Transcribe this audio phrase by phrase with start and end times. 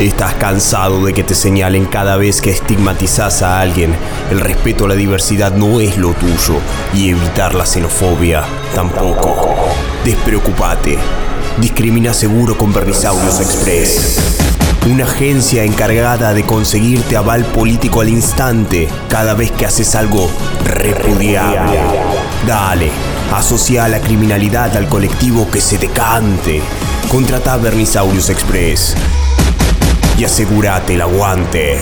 [0.00, 3.96] Estás cansado de que te señalen cada vez que estigmatizas a alguien.
[4.30, 6.60] El respeto a la diversidad no es lo tuyo
[6.92, 9.34] y evitar la xenofobia tampoco.
[10.04, 10.98] Despreocupate.
[11.56, 14.18] Discrimina seguro con Vermisaurios Express.
[14.86, 20.28] Una agencia encargada de conseguirte aval político al instante cada vez que haces algo
[20.62, 21.80] repudiable.
[22.46, 22.90] Dale,
[23.34, 26.60] asocia la criminalidad al colectivo que se te cante.
[27.10, 28.94] Contrata a Vermisaurius Express
[30.18, 31.78] y asegúrate el aguante.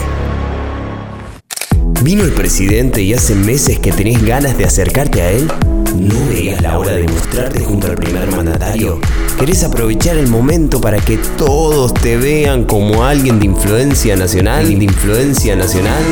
[2.02, 5.50] ¿Vino el presidente y hace meses que tenés ganas de acercarte a él?
[5.96, 9.00] ¿No veías la hora de mostrarte junto al primer mandatario?
[9.38, 14.66] ¿Querés aprovechar el momento para que todos te vean como alguien de influencia nacional?
[14.66, 16.02] ¿De influencia nacional?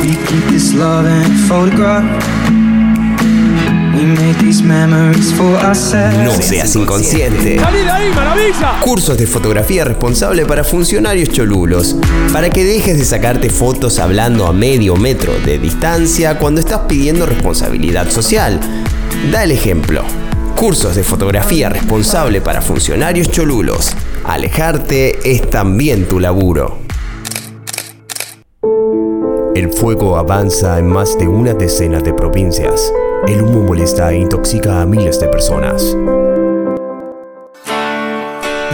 [6.23, 7.59] No seas inconsciente.
[8.81, 11.95] Cursos de fotografía responsable para funcionarios cholulos.
[12.33, 17.25] Para que dejes de sacarte fotos hablando a medio metro de distancia cuando estás pidiendo
[17.25, 18.59] responsabilidad social.
[19.31, 20.03] Da el ejemplo.
[20.55, 23.95] Cursos de fotografía responsable para funcionarios cholulos.
[24.25, 26.79] Alejarte es también tu laburo.
[29.55, 32.91] El fuego avanza en más de una decena de provincias.
[33.25, 35.95] El humo molesta e intoxica a miles de personas.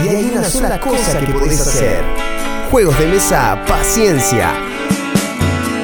[0.04, 2.02] Y hay una sola cosa que podés hacer.
[2.68, 4.52] Juegos de mesa, paciencia.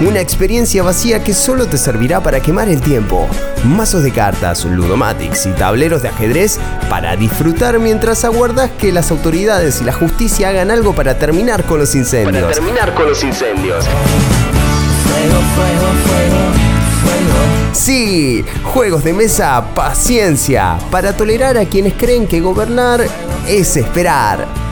[0.01, 3.29] Una experiencia vacía que solo te servirá para quemar el tiempo.
[3.65, 6.59] Mazos de cartas, ludomatics y tableros de ajedrez
[6.91, 11.79] para disfrutar mientras aguardas que las autoridades y la justicia hagan algo para terminar con
[11.79, 12.43] los incendios.
[12.43, 13.85] Para terminar con los incendios.
[15.05, 16.76] Fuego, fuego, fuego,
[17.73, 23.07] Sí, juegos de mesa, paciencia, para tolerar a quienes creen que gobernar
[23.47, 24.66] es esperar.